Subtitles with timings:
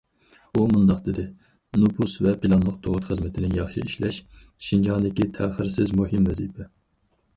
[0.53, 1.25] ئۇ مۇنداق دېدى:
[1.81, 4.19] نوپۇس ۋە پىلانلىق تۇغۇت خىزمىتىنى ياخشى ئىشلەش
[4.69, 6.71] شىنجاڭدىكى تەخىرسىز مۇھىم ۋەزىپە.